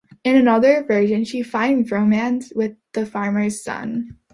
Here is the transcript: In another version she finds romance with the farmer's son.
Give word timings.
In 0.23 0.35
another 0.35 0.83
version 0.83 1.25
she 1.25 1.43
finds 1.43 1.91
romance 1.91 2.51
with 2.55 2.75
the 2.93 3.05
farmer's 3.05 3.63
son. 3.63 4.17